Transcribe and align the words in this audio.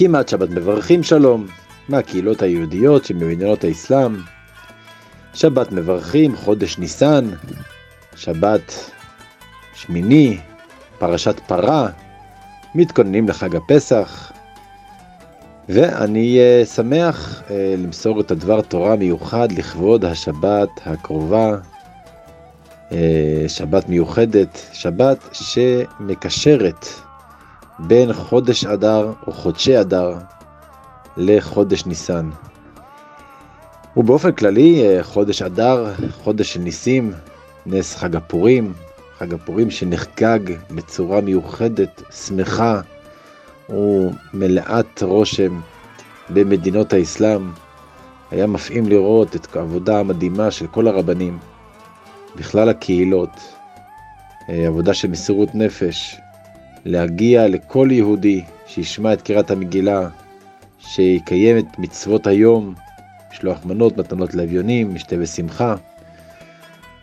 כמעט 0.00 0.28
שבת 0.28 0.50
מברכים 0.50 1.02
שלום, 1.02 1.46
מהקהילות 1.88 2.42
היהודיות 2.42 3.04
שבמדינות 3.04 3.64
האסלאם. 3.64 4.16
שבת 5.34 5.72
מברכים, 5.72 6.36
חודש 6.36 6.78
ניסן, 6.78 7.24
שבת 8.16 8.90
שמיני, 9.74 10.38
פרשת 10.98 11.40
פרה, 11.40 11.88
מתכוננים 12.74 13.28
לחג 13.28 13.56
הפסח. 13.56 14.32
ואני 15.68 16.38
uh, 16.38 16.66
שמח 16.66 17.42
uh, 17.48 17.52
למסור 17.78 18.20
את 18.20 18.30
הדבר 18.30 18.60
תורה 18.60 18.96
מיוחד 18.96 19.52
לכבוד 19.52 20.04
השבת 20.04 20.68
הקרובה, 20.86 21.56
uh, 22.90 22.92
שבת 23.48 23.88
מיוחדת, 23.88 24.60
שבת 24.72 25.28
שמקשרת 25.32 26.86
בין 27.78 28.12
חודש 28.12 28.64
אדר 28.64 29.12
או 29.26 29.32
חודשי 29.32 29.80
אדר 29.80 30.14
לחודש 31.16 31.86
ניסן. 31.86 32.30
ובאופן 33.96 34.32
כללי 34.32 34.82
אה, 34.82 35.02
חודש 35.02 35.42
אדר, 35.42 35.92
חודש 36.10 36.54
של 36.54 36.60
ניסים, 36.60 37.12
נס 37.66 37.96
חג 37.96 38.16
הפורים, 38.16 38.72
חג 39.18 39.34
הפורים 39.34 39.70
שנחגג 39.70 40.40
בצורה 40.70 41.20
מיוחדת, 41.20 42.02
שמחה 42.10 42.80
ומלאת 43.68 45.02
רושם 45.02 45.60
במדינות 46.30 46.92
האסלאם. 46.92 47.50
היה 48.30 48.46
מפעים 48.46 48.88
לראות 48.88 49.36
את 49.36 49.56
העבודה 49.56 50.00
המדהימה 50.00 50.50
של 50.50 50.66
כל 50.66 50.88
הרבנים, 50.88 51.38
בכלל 52.36 52.68
הקהילות, 52.68 53.30
אה, 54.48 54.66
עבודה 54.66 54.94
של 54.94 55.08
מסירות 55.08 55.54
נפש, 55.54 56.16
להגיע 56.84 57.48
לכל 57.48 57.88
יהודי 57.90 58.44
שישמע 58.66 59.12
את 59.12 59.22
קריאת 59.22 59.50
המגילה, 59.50 60.08
שיקיים 60.78 61.58
את 61.58 61.78
מצוות 61.78 62.26
היום, 62.26 62.74
משלוח 63.32 63.64
מנות, 63.64 63.96
מתנות 63.96 64.34
לאביונים, 64.34 64.94
משתה 64.94 65.16
ושמחה. 65.18 65.74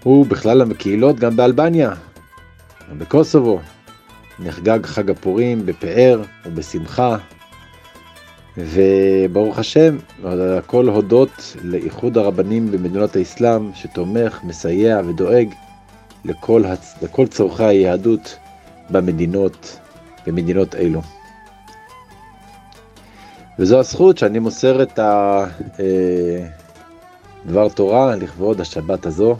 ובכלל 0.05 0.71
הקהילות 0.71 1.19
גם 1.19 1.35
באלבניה, 1.35 1.93
בקוסובו, 2.97 3.59
נחגג 4.39 4.85
חג 4.85 5.09
הפורים 5.09 5.65
בפאר 5.65 6.21
ובשמחה. 6.45 7.17
וברוך 8.57 9.59
השם, 9.59 9.97
הכל 10.57 10.87
הודות 10.87 11.55
לאיחוד 11.63 12.17
הרבנים 12.17 12.71
במדינות 12.71 13.15
האסלאם, 13.15 13.71
שתומך, 13.73 14.39
מסייע 14.43 15.01
ודואג 15.07 15.47
לכל, 16.25 16.65
הצ... 16.65 16.95
לכל 17.01 17.27
צורכי 17.27 17.63
היהדות 17.63 18.37
במדינות, 18.89 19.79
במדינות 20.27 20.75
אלו. 20.75 21.01
וזו 23.59 23.79
הזכות 23.79 24.17
שאני 24.17 24.39
מוסר 24.39 24.83
את 24.83 24.99
הדבר 27.45 27.63
אה, 27.63 27.69
תורה 27.69 28.15
לכבוד 28.15 28.61
השבת 28.61 29.05
הזו. 29.05 29.37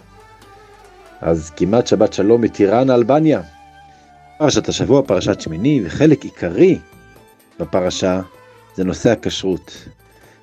אז 1.21 1.51
כמעט 1.55 1.87
שבת 1.87 2.13
שלום 2.13 2.41
מטיראן, 2.41 2.89
אלבניה. 2.89 3.41
פרשת 4.37 4.69
השבוע, 4.69 5.01
פרשת 5.07 5.41
שמיני, 5.41 5.81
וחלק 5.85 6.23
עיקרי 6.23 6.79
בפרשה 7.59 8.21
זה 8.75 8.83
נושא 8.83 9.11
הכשרות. 9.11 9.87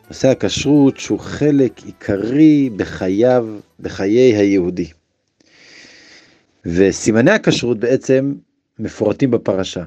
נושא 0.09 0.29
הכשרות 0.29 0.99
שהוא 0.99 1.19
חלק 1.19 1.81
עיקרי 1.85 2.71
בחייו, 2.77 3.47
בחיי 3.81 4.37
היהודי. 4.37 4.91
וסימני 6.67 7.31
הכשרות 7.31 7.79
בעצם 7.79 8.35
מפורטים 8.79 9.31
בפרשה. 9.31 9.85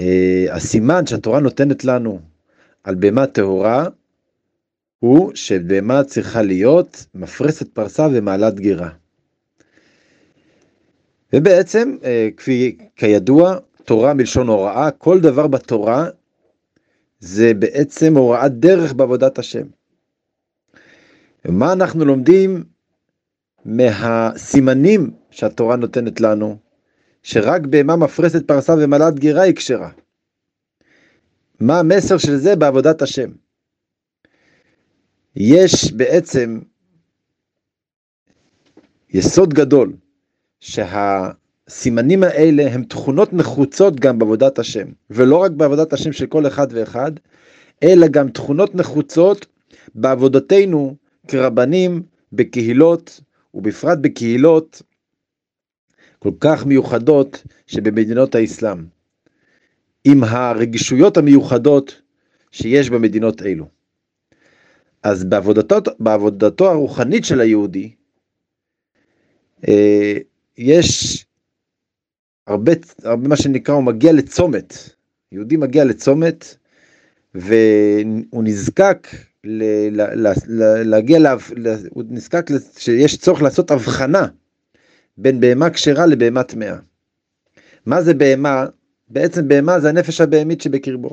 אה, 0.00 0.46
הסימן 0.50 1.06
שהתורה 1.06 1.40
נותנת 1.40 1.84
לנו 1.84 2.20
על 2.84 2.94
בהמה 2.94 3.26
טהורה 3.26 3.86
הוא 4.98 5.32
שבהמה 5.34 6.04
צריכה 6.04 6.42
להיות 6.42 7.06
מפרסת 7.14 7.68
פרסה 7.68 8.08
ומעלת 8.12 8.60
גירה. 8.60 8.88
ובעצם, 11.32 11.96
אה, 12.04 12.28
כפי 12.36 12.76
כידוע, 12.96 13.56
תורה 13.84 14.14
מלשון 14.14 14.48
הוראה, 14.48 14.90
כל 14.90 15.20
דבר 15.20 15.46
בתורה 15.46 16.06
זה 17.20 17.54
בעצם 17.54 18.16
הוראת 18.16 18.52
דרך 18.52 18.92
בעבודת 18.92 19.38
השם. 19.38 19.66
ומה 21.44 21.72
אנחנו 21.72 22.04
לומדים 22.04 22.64
מהסימנים 23.64 25.10
שהתורה 25.30 25.76
נותנת 25.76 26.20
לנו 26.20 26.58
שרק 27.22 27.66
בהמה 27.66 27.96
מפרסת 27.96 28.48
פרסה 28.48 28.74
ומלאת 28.74 29.18
גירה 29.18 29.42
היא 29.42 29.54
כשרה. 29.54 29.90
מה 31.60 31.78
המסר 31.78 32.18
של 32.18 32.36
זה 32.36 32.56
בעבודת 32.56 33.02
השם? 33.02 33.30
יש 35.36 35.92
בעצם 35.92 36.60
יסוד 39.08 39.54
גדול, 39.54 39.92
שהסימנים 40.62 42.22
האלה 42.22 42.72
הם 42.72 42.84
תכונות 42.84 43.32
נחוצות 43.32 44.00
גם 44.00 44.18
בעבודת 44.18 44.58
השם, 44.58 44.88
ולא 45.10 45.36
רק 45.36 45.50
בעבודת 45.50 45.92
השם 45.92 46.12
של 46.12 46.26
כל 46.26 46.46
אחד 46.46 46.66
ואחד, 46.70 47.12
אלא 47.82 48.06
גם 48.08 48.28
תכונות 48.28 48.74
נחוצות 48.74 49.46
בעבודתנו 49.94 50.96
כרבנים 51.28 52.02
בקהילות, 52.32 53.20
ובפרט 53.54 53.98
בקהילות 54.00 54.82
כל 56.18 56.32
כך 56.40 56.66
מיוחדות 56.66 57.42
שבמדינות 57.66 58.34
האסלאם, 58.34 58.84
עם 60.04 60.24
הרגישויות 60.24 61.16
המיוחדות 61.16 62.00
שיש 62.50 62.90
במדינות 62.90 63.42
אלו. 63.42 63.66
אז 65.02 65.24
בעבודתו, 65.24 65.76
בעבודתו 65.98 66.70
הרוחנית 66.70 67.24
של 67.24 67.40
היהודי, 67.40 67.94
אה, 69.68 70.18
יש 70.62 71.24
הרבה, 72.46 72.72
הרבה 73.04 73.28
מה 73.28 73.36
שנקרא, 73.36 73.74
הוא 73.74 73.84
מגיע 73.84 74.12
לצומת. 74.12 74.74
יהודי 75.32 75.56
מגיע 75.56 75.84
לצומת, 75.84 76.56
והוא 77.34 78.44
נזקק 78.44 79.08
ל, 79.44 79.62
ל, 79.90 80.02
ל, 80.02 80.32
ל, 80.46 80.82
להגיע, 80.82 81.18
לה, 81.18 81.36
הוא 81.90 82.04
נזקק 82.10 82.50
שיש 82.78 83.16
צורך 83.16 83.42
לעשות 83.42 83.70
הבחנה 83.70 84.26
בין 85.18 85.40
בהמה 85.40 85.70
כשרה 85.70 86.06
לבהמה 86.06 86.42
טמאה. 86.42 86.76
מה 87.86 88.02
זה 88.02 88.14
בהמה? 88.14 88.66
בעצם 89.08 89.48
בהמה 89.48 89.80
זה 89.80 89.88
הנפש 89.88 90.20
הבהמית 90.20 90.60
שבקרבו. 90.60 91.10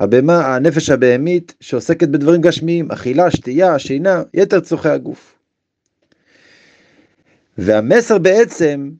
הבהמה, 0.00 0.56
הנפש 0.56 0.90
הבהמית 0.90 1.54
שעוסקת 1.60 2.08
בדברים 2.08 2.40
גשמיים, 2.40 2.90
אכילה, 2.90 3.30
שתייה, 3.30 3.78
שינה, 3.78 4.22
יתר 4.34 4.60
צורכי 4.60 4.88
הגוף. 4.88 5.37
והמסר 7.58 8.18
בעצם, 8.18 8.90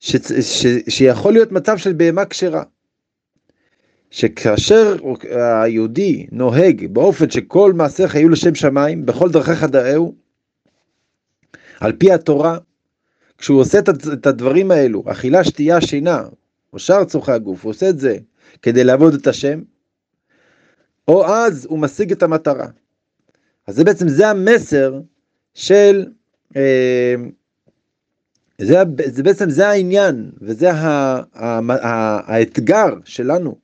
ש, 0.00 0.16
ש, 0.40 0.66
שיכול 0.88 1.32
להיות 1.32 1.52
מצב 1.52 1.76
של 1.76 1.92
בהמה 1.92 2.24
כשרה. 2.24 2.62
שכאשר 4.10 4.96
היהודי 5.62 6.26
נוהג 6.32 6.86
באופן 6.92 7.30
שכל 7.30 7.72
מעשיך 7.72 8.14
יהיו 8.14 8.28
לשם 8.28 8.54
שמיים, 8.54 9.06
בכל 9.06 9.30
דרכיך 9.30 9.64
דאהו, 9.64 10.14
על 11.80 11.92
פי 11.92 12.12
התורה, 12.12 12.58
כשהוא 13.38 13.60
עושה 13.60 13.78
את 14.12 14.26
הדברים 14.26 14.70
האלו, 14.70 15.04
אכילה, 15.06 15.44
שתייה, 15.44 15.80
שינה, 15.80 16.22
או 16.72 16.78
שאר 16.78 17.04
צורכי 17.04 17.32
הגוף, 17.32 17.64
הוא 17.64 17.70
עושה 17.70 17.88
את 17.88 17.98
זה 17.98 18.18
כדי 18.62 18.84
לעבוד 18.84 19.14
את 19.14 19.26
השם, 19.26 19.62
או 21.08 21.26
אז 21.26 21.66
הוא 21.70 21.78
משיג 21.78 22.12
את 22.12 22.22
המטרה. 22.22 22.66
אז 23.66 23.76
זה 23.76 23.84
בעצם, 23.84 24.08
זה 24.08 24.28
המסר 24.28 25.00
של, 25.54 26.06
אה, 26.56 27.14
זה, 28.60 28.76
זה 29.06 29.22
בעצם, 29.22 29.50
זה 29.50 29.68
העניין, 29.68 30.30
וזה 30.40 30.72
ה, 30.72 31.16
ה, 31.34 31.58
ה, 31.70 32.32
האתגר 32.34 32.88
שלנו, 33.04 33.58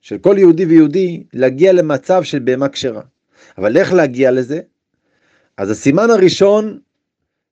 של 0.00 0.18
כל 0.18 0.34
יהודי 0.38 0.64
ויהודי, 0.64 1.24
להגיע 1.32 1.72
למצב 1.72 2.22
של 2.22 2.38
בהמה 2.38 2.68
כשרה. 2.68 3.02
אבל 3.58 3.76
איך 3.76 3.92
להגיע 3.92 4.30
לזה? 4.30 4.60
אז 5.56 5.70
הסימן 5.70 6.10
הראשון 6.10 6.78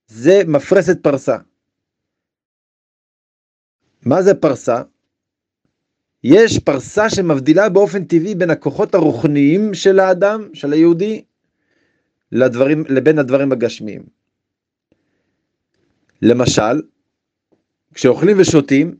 זה 0.06 0.42
מפרסת 0.46 1.02
פרסה. 1.02 1.36
מה 4.02 4.22
זה 4.22 4.34
פרסה? 4.34 4.82
יש 6.24 6.58
פרסה 6.58 7.10
שמבדילה 7.10 7.68
באופן 7.68 8.04
טבעי 8.04 8.34
בין 8.34 8.50
הכוחות 8.50 8.94
הרוחניים 8.94 9.74
של 9.74 9.98
האדם, 9.98 10.48
של 10.54 10.72
היהודי, 10.72 11.24
לדברים, 12.32 12.84
לבין 12.88 13.18
הדברים 13.18 13.52
הגשמיים. 13.52 14.19
למשל, 16.22 16.82
כשאוכלים 17.94 18.36
ושותים, 18.40 18.96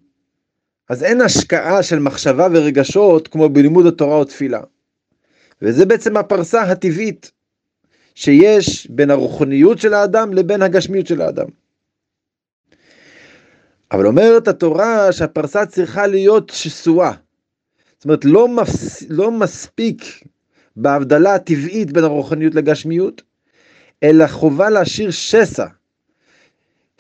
אז 0.89 1.03
אין 1.03 1.21
השקעה 1.21 1.83
של 1.83 1.99
מחשבה 1.99 2.47
ורגשות 2.53 3.29
כמו 3.29 3.49
בלימוד 3.49 3.87
התורה 3.87 4.17
או 4.17 4.25
תפילה. 4.25 4.61
וזה 5.63 5.87
בעצם 5.87 6.17
הפרסה 6.17 6.63
הטבעית 6.63 7.31
שיש 8.15 8.91
בין 8.91 9.11
הרוחניות 9.11 9.79
של 9.79 9.95
האדם 9.95 10.33
לבין 10.33 10.63
הגשמיות 10.63 11.07
של 11.07 11.21
האדם. 11.21 11.47
אבל 13.93 14.07
אומרת 14.07 14.49
התורה 14.49 15.13
שהפרסה 15.13 15.67
צריכה 15.67 16.07
להיות 16.07 16.53
שסועה. 16.55 17.13
זאת 17.97 18.05
אומרת, 18.05 18.25
לא, 18.25 18.49
מפס... 18.49 19.05
לא 19.09 19.31
מספיק 19.31 20.05
בהבדלה 20.77 21.35
הטבעית 21.35 21.93
בין 21.93 22.05
הרוחניות 22.05 22.55
לגשמיות, 22.55 23.23
אלא 24.03 24.27
חובה 24.27 24.71
להשאיר 24.71 25.11
שסע. 25.11 25.67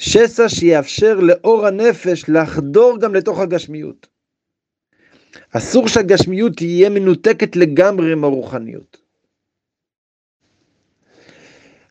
שסע 0.00 0.49
שיאפשר 0.49 1.20
לאור 1.20 1.67
הנפש 1.67 2.25
לחדור 2.29 2.99
גם 3.00 3.14
לתוך 3.14 3.38
הגשמיות. 3.38 4.06
אסור 5.50 5.88
שהגשמיות 5.88 6.56
תהיה 6.56 6.91
מנותקת 6.91 7.56
לגמרי 7.56 8.14
מהרוחניות. 8.14 8.97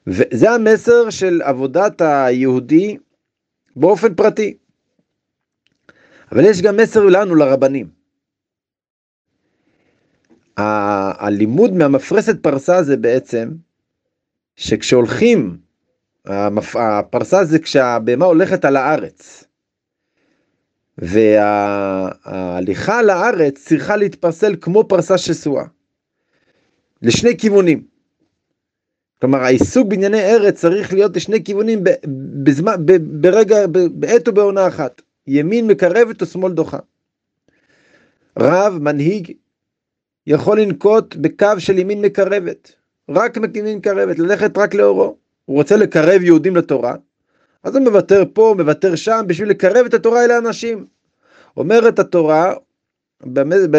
וזה 0.08 0.52
המסר 0.52 1.10
של 1.10 1.42
עבודת 1.42 2.02
היהודי 2.02 2.98
באופן 3.76 4.16
פרטי. 4.16 4.58
אבל 6.32 6.46
יש 6.46 6.62
גם 6.62 6.78
מסר 6.78 7.04
לנו, 7.06 7.36
לרבנים. 7.36 7.90
הלימוד 10.58 11.72
מהמפרסת 11.74 12.44
פרסה 12.44 12.84
זה 12.84 12.98
בעצם 12.98 13.50
שכשהולכים, 14.56 15.58
הפרסה 16.30 17.46
זה 17.46 17.60
כשהבהמה 17.60 18.26
הולכת 18.26 18.66
על 18.66 18.78
הארץ. 18.78 19.44
וההליכה 20.98 23.00
על 23.00 23.10
הארץ 23.10 23.66
צריכה 23.66 23.96
להתפרסל 23.96 24.56
כמו 24.62 24.88
פרסה 24.88 25.18
שסועה. 25.18 25.66
לשני 27.02 27.38
כיוונים. 27.38 27.84
כלומר 29.22 29.40
העיסוק 29.40 29.88
בענייני 29.88 30.22
ארץ 30.22 30.60
צריך 30.60 30.94
להיות 30.94 31.16
לשני 31.16 31.44
כיוונים 31.44 31.84
בזמן, 32.44 32.76
ברגע, 33.22 33.58
בעת 33.92 34.28
ובעונה 34.28 34.68
אחת. 34.68 35.02
ימין 35.28 35.68
מקרבת 35.68 36.22
ושמאל 36.22 36.52
דוחה. 36.52 36.80
רב, 38.40 38.78
מנהיג, 38.82 39.32
יכול 40.28 40.62
לנקוט 40.62 41.16
בקו 41.16 41.48
של 41.58 41.80
ימין 41.80 42.02
מקרבת, 42.02 42.72
רק 43.10 43.38
מקרבת, 43.38 44.20
ללכת 44.20 44.58
רק 44.58 44.74
לאורו. 44.74 45.18
הוא 45.50 45.58
רוצה 45.58 45.78
לקרב 45.78 46.22
יהודים 46.22 46.56
לתורה, 46.56 46.96
אז 47.64 47.76
הוא 47.76 47.84
מוותר 47.84 48.24
פה, 48.34 48.54
מוותר 48.58 48.96
שם, 48.96 49.24
בשביל 49.28 49.50
לקרב 49.50 49.86
את 49.86 49.94
התורה 49.94 50.24
אל 50.26 50.32
האנשים. 50.32 50.86
אומרת 51.58 52.00
התורה, 52.00 52.54
במז... 53.26 53.68
ב... 53.72 53.78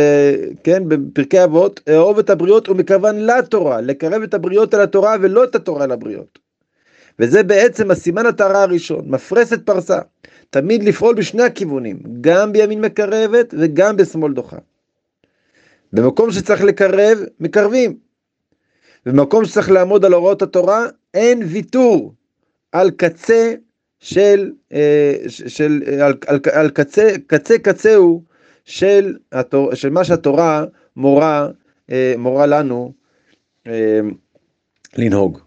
כן, 0.64 0.82
בפרקי 0.88 1.44
אבות, 1.44 1.80
אהוב 1.88 2.18
את 2.18 2.30
הבריות 2.30 2.68
ומכוון 2.68 3.26
לתורה, 3.26 3.80
לקרב 3.80 4.22
את 4.22 4.34
הבריות 4.34 4.74
אל 4.74 4.80
התורה 4.80 5.16
ולא 5.20 5.44
את 5.44 5.54
התורה 5.54 5.84
אל 5.84 5.92
הבריות. 5.92 6.38
וזה 7.18 7.42
בעצם 7.42 7.90
הסימן 7.90 8.26
הטהרה 8.26 8.62
הראשון, 8.62 9.04
מפרסת 9.08 9.66
פרסה. 9.66 9.98
תמיד 10.50 10.82
לפעול 10.84 11.14
בשני 11.14 11.42
הכיוונים, 11.42 11.98
גם 12.20 12.52
בימין 12.52 12.80
מקרבת 12.80 13.54
וגם 13.58 13.96
בשמאל 13.96 14.32
דוחה. 14.32 14.58
במקום 15.92 16.32
שצריך 16.32 16.62
לקרב, 16.64 17.18
מקרבים. 17.40 18.09
במקום 19.06 19.44
שצריך 19.44 19.70
לעמוד 19.70 20.04
על 20.04 20.12
הוראות 20.12 20.42
התורה, 20.42 20.86
אין 21.14 21.42
ויתור 21.46 22.14
על 22.72 22.90
קצה 22.90 23.54
של, 24.00 24.52
אה, 24.72 25.14
של 25.28 25.82
על, 26.02 26.14
על, 26.26 26.40
על 26.52 26.70
קצה, 26.70 27.12
קצה 27.26 27.58
קצהו 27.58 28.24
של, 28.64 29.16
התור, 29.32 29.74
של 29.74 29.90
מה 29.90 30.04
שהתורה 30.04 30.64
מורה, 30.96 31.48
אה, 31.90 32.14
מורה 32.18 32.46
לנו 32.46 32.92
אה, 33.66 34.00
לנהוג. 34.96 35.38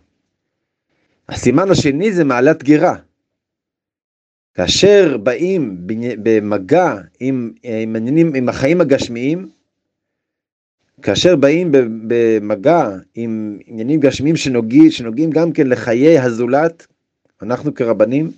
הסימן 1.29 1.71
השני 1.71 2.11
זה 2.13 2.23
מעלת 2.23 2.63
גירה. 2.63 2.95
כאשר 4.53 5.17
באים 5.17 5.77
במגע 6.23 6.95
עם, 7.19 7.51
עם, 7.63 7.95
עם, 7.95 8.35
עם 8.35 8.49
החיים 8.49 8.81
הגשמיים, 8.81 9.49
כאשר 11.03 11.35
באים 11.35 11.71
במגע 12.07 12.89
עם 13.15 13.57
עניינים 13.65 13.99
גשמיים 13.99 14.35
שנוגעים, 14.35 14.91
שנוגעים 14.91 15.29
גם 15.29 15.51
כן 15.51 15.67
לחיי 15.67 16.19
הזולת, 16.19 16.87
אנחנו 17.41 17.73
כרבנים, 17.73 18.31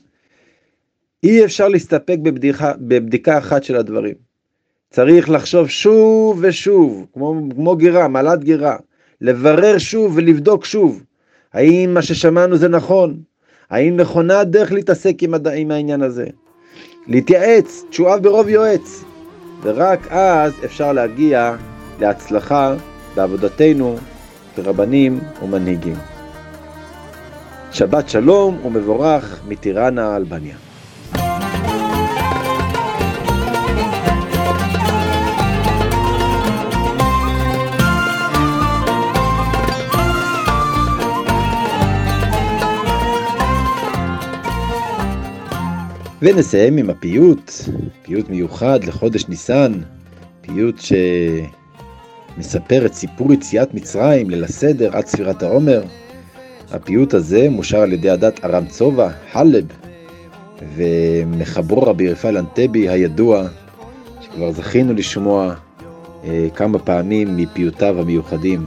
אי 1.24 1.46
אפשר 1.46 1.68
להסתפק 1.68 2.18
בבדיחה, 2.22 2.74
בבדיקה 2.80 3.38
אחת 3.38 3.64
של 3.64 3.76
הדברים. 3.76 4.14
צריך 4.90 5.30
לחשוב 5.30 5.70
שוב 5.70 6.40
ושוב, 6.42 7.06
כמו, 7.14 7.42
כמו 7.56 7.76
גירה, 7.76 8.08
מעלת 8.08 8.44
גירה, 8.44 8.78
לברר 9.22 9.78
שוב 9.78 10.14
ולבדוק 10.16 10.66
שוב, 10.66 11.04
האם 11.54 11.94
מה 11.94 12.02
ששמענו 12.02 12.58
זה 12.58 12.68
נכון, 12.68 13.18
האם 13.70 13.98
נכונה 13.98 14.40
הדרך 14.40 14.72
להתעסק 14.72 15.24
עם, 15.24 15.34
הד... 15.34 15.48
עם 15.48 15.72
העניין 15.72 16.02
הזה. 16.02 16.26
להתייעץ, 17.08 17.84
תשואב 17.90 18.24
ברוב 18.24 18.50
יועץ, 18.50 19.04
ורק 19.62 20.08
אז 20.10 20.54
אפשר 20.66 20.94
להגיע 20.94 21.56
להצלחה 22.00 22.74
בעבודתנו 23.16 23.96
כרבנים 24.56 25.20
ומנהיגים. 25.44 25.96
שבת 27.72 28.10
שלום 28.10 28.66
ומבורך 28.66 29.42
מטיראנה 29.48 30.16
אלבניה. 30.16 30.56
ונסיים 46.22 46.78
עם 46.78 46.90
הפיוט, 46.90 47.52
פיוט 48.02 48.30
מיוחד 48.30 48.84
לחודש 48.84 49.28
ניסן, 49.28 49.74
פיוט 50.42 50.80
שמספר 52.36 52.86
את 52.86 52.94
סיפור 52.94 53.34
יציאת 53.34 53.74
מצרים, 53.74 54.30
ליל 54.30 54.44
הסדר 54.44 54.98
עד 54.98 55.06
ספירת 55.06 55.44
העומר. 55.44 55.84
הפיוט 56.72 57.14
הזה 57.14 57.50
מושר 57.50 57.80
על 57.80 57.94
ידי 57.94 58.10
הדת 58.10 58.46
ארם 58.46 58.66
צובע, 58.66 59.10
חלב, 59.32 59.66
ומחברו 60.76 61.82
רבי 61.82 62.12
רפאל 62.12 62.38
אנטבי 62.38 62.90
הידוע, 62.90 63.48
שכבר 64.22 64.52
זכינו 64.52 64.94
לשמוע 64.94 65.56
אה, 66.24 66.48
כמה 66.56 66.80
פעמים 66.80 67.38
מפיוטיו 67.38 68.02
המיוחדים. 68.02 68.66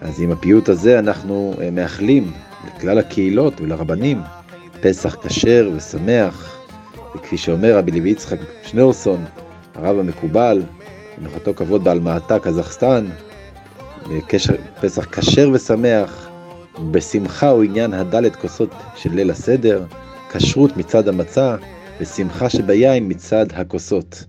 אז 0.00 0.20
עם 0.22 0.30
הפיוט 0.30 0.68
הזה 0.68 0.98
אנחנו 0.98 1.54
אה, 1.60 1.70
מאחלים 1.70 2.32
לכלל 2.66 2.98
הקהילות 2.98 3.60
ולרבנים 3.60 4.20
פסח 4.80 5.14
כשר 5.14 5.70
ושמח, 5.76 6.60
וכפי 7.16 7.36
שאומר 7.36 7.78
רבי 7.78 7.90
לוי 7.90 8.10
יצחק 8.10 8.38
שניאורסון, 8.62 9.24
הרב 9.74 9.98
המקובל, 9.98 10.62
מנוחתו 11.18 11.54
כבוד 11.54 11.84
באלמעטה, 11.84 12.38
קזחסטן, 12.38 13.06
פסח 14.80 15.04
כשר 15.04 15.50
ושמח, 15.52 16.28
בשמחה 16.90 17.48
הוא 17.48 17.62
עניין 17.62 17.94
הדלת 17.94 18.36
כוסות 18.36 18.74
של 18.96 19.10
ליל 19.12 19.30
הסדר, 19.30 19.84
כשרות 20.32 20.76
מצד 20.76 21.08
המצה, 21.08 21.56
ושמחה 22.00 22.50
שביין 22.50 23.04
מצד 23.08 23.46
הכוסות. 23.54 24.24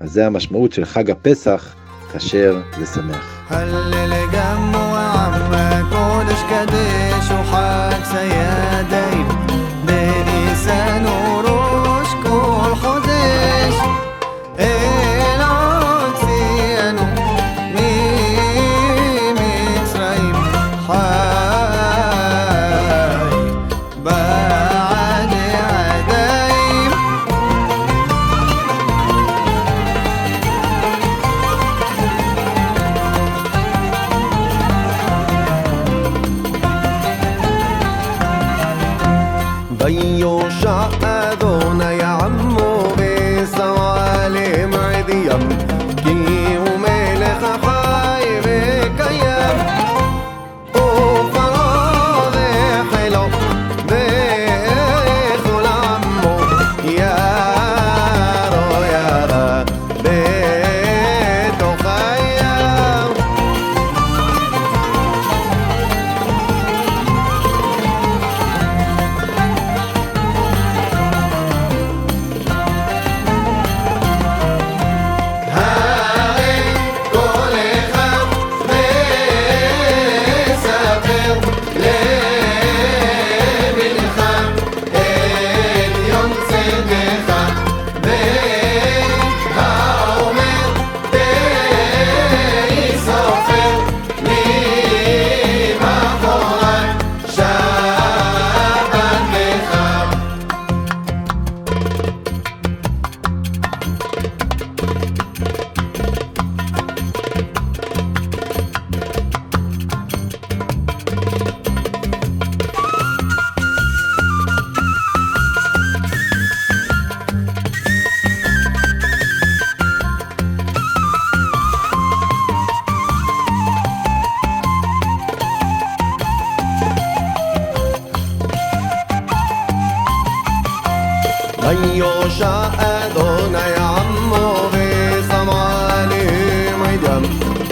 אז 0.00 0.12
זה 0.12 0.26
המשמעות 0.26 0.72
של 0.72 0.84
חג 0.84 1.10
הפסח, 1.10 1.74
כשר 2.12 2.60
ושמח. 2.80 3.46
הלל 3.48 4.12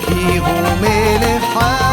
Et 0.08 0.38
vous 0.38 0.62
make 0.80 1.83